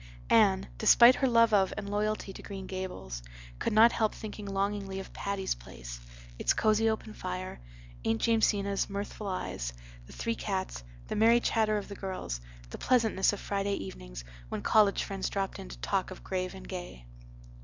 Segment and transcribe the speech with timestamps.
[0.31, 3.21] Anne, despite her love of and loyalty to Green Gables,
[3.59, 5.99] could not help thinking longingly of Patty's Place,
[6.39, 7.59] its cosy open fire,
[8.03, 9.73] Aunt Jamesina's mirthful eyes,
[10.07, 12.41] the three cats, the merry chatter of the girls,
[12.71, 16.67] the pleasantness of Friday evenings when college friends dropped in to talk of grave and
[16.67, 17.05] gay.